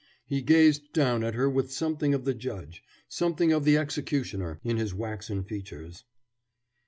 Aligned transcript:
He 0.25 0.41
gazed 0.41 0.93
down 0.93 1.23
at 1.23 1.35
her 1.35 1.47
with 1.47 1.71
something 1.71 2.15
of 2.15 2.25
the 2.25 2.33
judge, 2.33 2.81
something 3.07 3.53
of 3.53 3.65
the 3.65 3.77
executioner, 3.77 4.59
in 4.63 4.77
his 4.77 4.95
waxen 4.95 5.43
features. 5.43 6.05